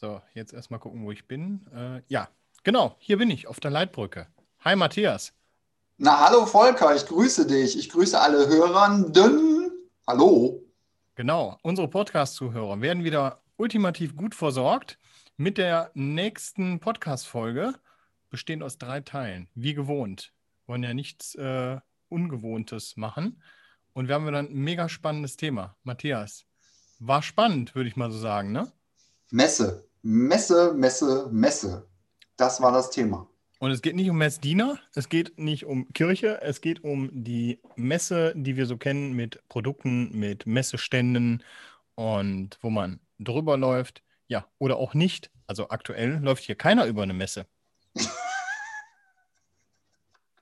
[0.00, 1.66] So, jetzt erstmal gucken, wo ich bin.
[1.74, 2.28] Äh, ja,
[2.62, 4.28] genau, hier bin ich auf der Leitbrücke.
[4.60, 5.32] Hi Matthias.
[5.96, 7.76] Na, hallo Volker, ich grüße dich.
[7.76, 9.72] Ich grüße alle Hörenden.
[10.06, 10.62] Hallo.
[11.16, 15.00] Genau, unsere Podcast-Zuhörer werden wieder ultimativ gut versorgt
[15.36, 17.74] mit der nächsten Podcast-Folge,
[18.30, 20.32] bestehend aus drei Teilen, wie gewohnt.
[20.66, 21.76] Wir wollen ja nichts äh,
[22.08, 23.42] Ungewohntes machen.
[23.94, 25.74] Und wir haben wieder ein mega spannendes Thema.
[25.82, 26.44] Matthias,
[27.00, 28.70] war spannend, würde ich mal so sagen, ne?
[29.32, 29.87] Messe.
[30.10, 31.86] Messe, Messe, Messe.
[32.38, 33.28] Das war das Thema.
[33.58, 37.60] Und es geht nicht um Messdiener, es geht nicht um Kirche, es geht um die
[37.76, 41.44] Messe, die wir so kennen mit Produkten, mit Messeständen
[41.94, 44.02] und wo man drüber läuft.
[44.28, 45.30] Ja, oder auch nicht.
[45.46, 47.44] Also aktuell läuft hier keiner über eine Messe.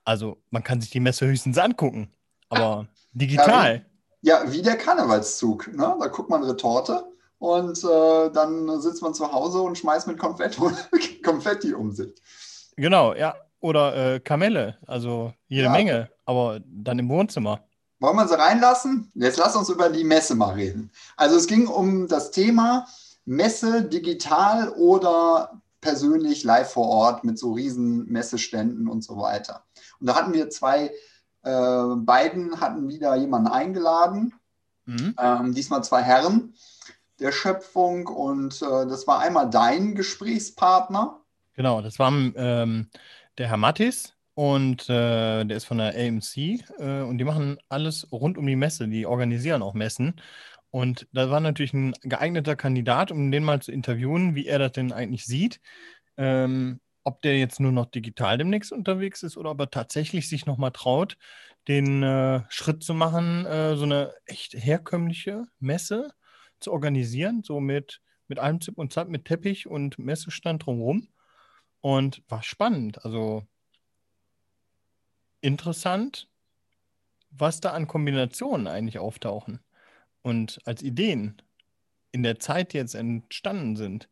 [0.05, 2.13] also man kann sich die Messe höchstens angucken,
[2.51, 3.85] aber digital.
[4.23, 5.75] Ja, wie, ja, wie der Karnevalszug.
[5.75, 5.97] Ne?
[5.99, 7.05] Da guckt man Retorte
[7.39, 10.61] und äh, dann sitzt man zu Hause und schmeißt mit Konfetti,
[11.25, 12.15] Konfetti um sich.
[12.77, 13.35] Genau, ja.
[13.61, 15.71] Oder äh, Kamelle, also jede ja.
[15.71, 17.61] Menge, aber dann im Wohnzimmer.
[17.99, 19.11] Wollen wir sie reinlassen?
[19.15, 20.91] Jetzt lass uns über die Messe mal reden.
[21.17, 22.87] Also es ging um das Thema
[23.25, 29.65] Messe digital oder persönlich live vor Ort mit so riesen Messeständen und so weiter.
[30.01, 30.93] Und da hatten wir zwei,
[31.43, 34.35] äh, beiden hatten wieder jemanden eingeladen,
[34.85, 35.15] mhm.
[35.19, 36.55] ähm, diesmal zwei Herren
[37.21, 41.21] der Schöpfung und äh, das war einmal dein Gesprächspartner.
[41.55, 42.91] Genau, das war ähm,
[43.39, 46.37] der Herr Mattis und äh, der ist von der AMC
[46.79, 50.21] äh, und die machen alles rund um die Messe, die organisieren auch Messen.
[50.71, 54.73] Und da war natürlich ein geeigneter Kandidat, um den mal zu interviewen, wie er das
[54.73, 55.61] denn eigentlich sieht.
[56.19, 60.45] Ähm, ob der jetzt nur noch digital demnächst unterwegs ist oder ob er tatsächlich sich
[60.45, 61.17] nochmal traut,
[61.69, 66.11] den äh, Schritt zu machen, äh, so eine echt herkömmliche Messe
[66.61, 71.09] zu organisieren, so mit, mit allem Zip und Zap, mit Teppich und Messestand drumherum.
[71.81, 73.05] Und war spannend.
[73.05, 73.45] Also
[75.41, 76.29] interessant,
[77.31, 79.61] was da an Kombinationen eigentlich auftauchen
[80.23, 81.41] und als Ideen
[82.11, 84.09] in der Zeit jetzt entstanden sind.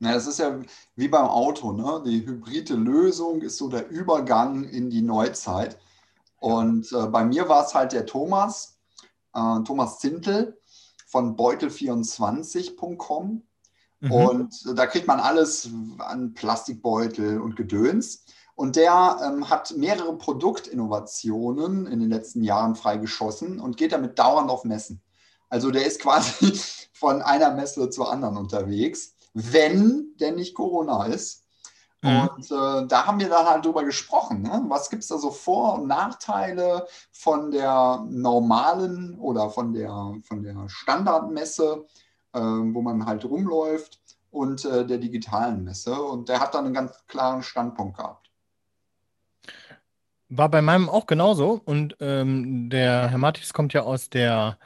[0.00, 0.60] Na, das ist ja
[0.94, 2.02] wie beim Auto, ne?
[2.06, 5.78] Die hybride Lösung ist so der Übergang in die Neuzeit.
[6.38, 8.78] Und äh, bei mir war es halt der Thomas,
[9.34, 10.58] äh, Thomas Zintel,
[11.08, 13.42] von beutel24.com.
[14.00, 14.12] Mhm.
[14.12, 18.24] Und da kriegt man alles an Plastikbeutel und Gedöns.
[18.54, 24.50] Und der ähm, hat mehrere Produktinnovationen in den letzten Jahren freigeschossen und geht damit dauernd
[24.50, 25.00] auf Messen.
[25.48, 26.60] Also der ist quasi
[26.92, 31.44] von einer Messe zur anderen unterwegs, wenn denn nicht Corona ist.
[32.02, 32.28] Mhm.
[32.36, 34.42] Und äh, da haben wir dann halt drüber gesprochen.
[34.42, 34.64] Ne?
[34.68, 40.42] Was gibt es da so Vor- und Nachteile von der normalen oder von der, von
[40.42, 41.86] der Standardmesse,
[42.34, 44.00] äh, wo man halt rumläuft,
[44.30, 46.00] und äh, der digitalen Messe?
[46.00, 48.30] Und der hat dann einen ganz klaren Standpunkt gehabt.
[50.28, 51.60] War bei meinem auch genauso.
[51.64, 54.58] Und ähm, der Herr Mattis kommt ja aus der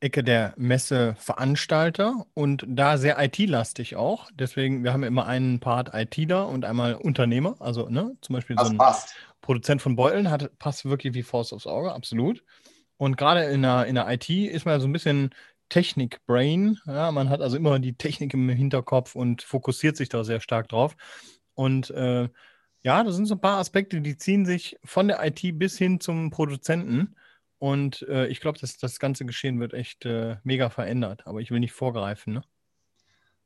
[0.00, 4.30] Ecke der Messeveranstalter und da sehr IT-lastig auch.
[4.34, 7.56] Deswegen, wir haben immer einen Part ITler und einmal Unternehmer.
[7.60, 9.14] Also, ne, zum Beispiel das so ein passt.
[9.40, 12.42] Produzent von Beuteln hat, passt wirklich wie Faust aufs Auge, absolut.
[12.96, 15.30] Und gerade in der, in der IT ist man so ein bisschen
[15.70, 16.78] Technik-Brain.
[16.86, 20.68] Ja, man hat also immer die Technik im Hinterkopf und fokussiert sich da sehr stark
[20.68, 20.96] drauf.
[21.54, 22.28] Und äh,
[22.82, 26.00] ja, das sind so ein paar Aspekte, die ziehen sich von der IT bis hin
[26.00, 27.14] zum Produzenten.
[27.60, 31.26] Und äh, ich glaube, dass das ganze Geschehen wird echt äh, mega verändert.
[31.26, 32.32] Aber ich will nicht vorgreifen.
[32.32, 32.42] Ne?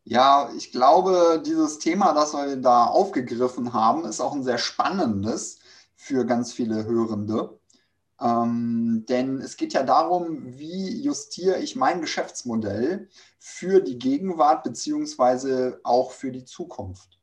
[0.05, 5.59] Ja, ich glaube, dieses Thema, das wir da aufgegriffen haben, ist auch ein sehr spannendes
[5.97, 7.59] für ganz viele Hörende.
[8.21, 13.09] Ähm, denn es geht ja darum, wie justiere ich mein Geschäftsmodell
[13.41, 17.19] für die Gegenwart beziehungsweise auch für die Zukunft.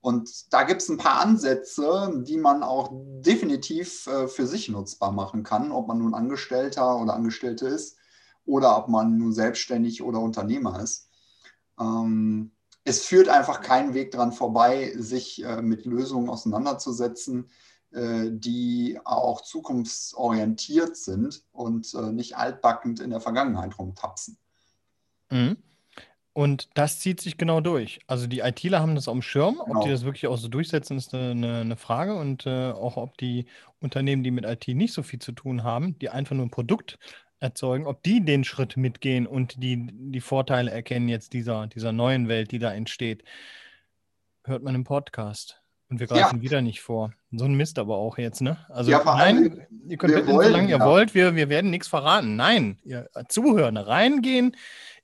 [0.00, 5.12] Und da gibt es ein paar Ansätze, die man auch definitiv äh, für sich nutzbar
[5.12, 7.96] machen kann, ob man nun Angestellter oder Angestellte ist
[8.46, 11.08] oder ob man nun selbstständig oder Unternehmer ist.
[11.80, 12.52] Ähm,
[12.84, 17.50] es führt einfach keinen Weg dran vorbei, sich äh, mit Lösungen auseinanderzusetzen,
[17.90, 24.38] äh, die auch zukunftsorientiert sind und äh, nicht altbackend in der Vergangenheit rumtapsen.
[25.30, 25.56] Mhm.
[26.38, 27.98] Und das zieht sich genau durch.
[28.06, 29.58] Also die ITler haben das auf dem Schirm.
[29.58, 29.88] Ob die genau.
[29.88, 32.14] das wirklich auch so durchsetzen, ist eine, eine Frage.
[32.14, 33.46] Und äh, auch ob die
[33.80, 37.00] Unternehmen, die mit IT nicht so viel zu tun haben, die einfach nur ein Produkt
[37.40, 42.28] erzeugen, ob die den Schritt mitgehen und die, die Vorteile erkennen jetzt dieser, dieser neuen
[42.28, 43.24] Welt, die da entsteht,
[44.44, 45.60] hört man im Podcast.
[45.90, 46.42] Und wir greifen ja.
[46.42, 47.14] wieder nicht vor.
[47.32, 48.58] So ein Mist aber auch jetzt, ne?
[48.68, 50.76] Also ja, nein, ihr könnt bitten, wollen, solange ja.
[50.76, 52.36] ihr wollt, wir, wir werden nichts verraten.
[52.36, 54.54] Nein, ihr Zuhören, reingehen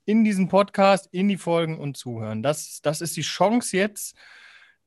[0.05, 2.43] in diesen Podcast, in die Folgen und zuhören.
[2.43, 4.15] Das, das ist die Chance jetzt,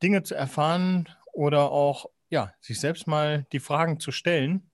[0.03, 4.71] Dinge zu erfahren oder auch ja, sich selbst mal die Fragen zu stellen,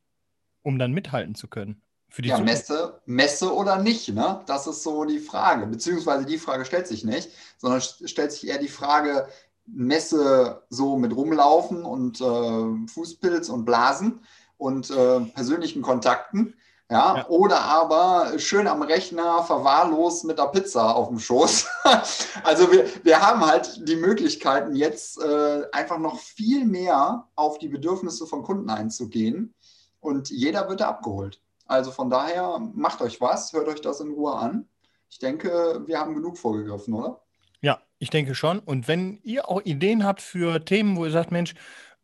[0.62, 1.82] um dann mithalten zu können.
[2.08, 4.43] Für die ja, Messe, Messe oder nicht, ne?
[4.46, 5.67] Das ist so die Frage.
[5.67, 9.29] Beziehungsweise die Frage stellt sich nicht, sondern stellt sich eher die Frage,
[9.67, 14.20] Messe so mit rumlaufen und äh, Fußpilz und Blasen
[14.58, 16.55] und äh, persönlichen Kontakten.
[16.91, 21.67] Ja, ja, oder aber schön am Rechner verwahrlost mit der Pizza auf dem Schoß.
[22.45, 27.69] also wir, wir haben halt die Möglichkeiten jetzt äh, einfach noch viel mehr auf die
[27.69, 29.55] Bedürfnisse von Kunden einzugehen
[30.01, 31.41] und jeder wird da abgeholt.
[31.67, 34.69] Also von daher macht euch was, hört euch das in Ruhe an.
[35.09, 37.23] Ich denke, wir haben genug vorgegriffen, oder?
[37.63, 38.59] Ja, ich denke schon.
[38.59, 41.55] Und wenn ihr auch Ideen habt für Themen, wo ihr sagt, Mensch,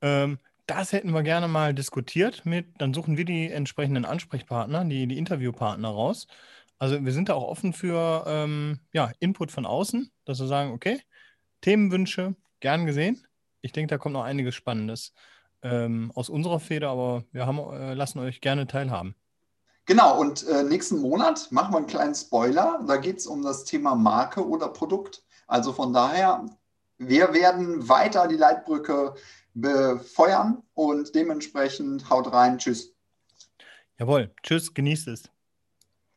[0.01, 0.39] ähm,
[0.71, 5.19] das hätten wir gerne mal diskutiert mit, dann suchen wir die entsprechenden Ansprechpartner, die, die
[5.19, 6.27] Interviewpartner raus.
[6.79, 10.73] Also wir sind da auch offen für ähm, ja, Input von außen, dass wir sagen,
[10.73, 11.01] okay,
[11.61, 13.27] Themenwünsche, gern gesehen.
[13.61, 15.13] Ich denke, da kommt noch einiges Spannendes
[15.63, 19.15] ähm, aus unserer Feder, aber wir haben, äh, lassen euch gerne teilhaben.
[19.87, 22.83] Genau, und äh, nächsten Monat machen wir einen kleinen Spoiler.
[22.87, 25.25] Da geht es um das Thema Marke oder Produkt.
[25.47, 26.47] Also von daher,
[26.97, 29.15] wir werden weiter die Leitbrücke
[29.55, 32.59] befeuern und dementsprechend haut rein.
[32.59, 32.95] Tschüss.
[33.99, 35.31] Jawohl, tschüss, genießt es.